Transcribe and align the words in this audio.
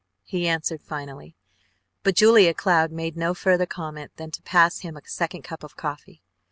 he 0.23 0.47
answered 0.47 0.81
finally, 0.81 1.35
but 2.01 2.15
Julia 2.15 2.55
Cloud 2.55 2.91
made 2.91 3.15
no 3.15 3.35
further 3.35 3.67
comment 3.67 4.09
than 4.15 4.31
to 4.31 4.41
pass 4.41 4.79
him 4.79 4.97
a 4.97 5.01
second 5.07 5.43
cup 5.43 5.63
of 5.63 5.75
coffee. 5.75 6.23